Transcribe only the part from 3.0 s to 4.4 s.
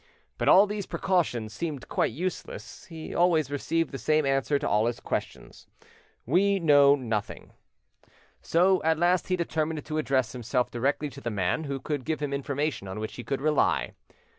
always received the same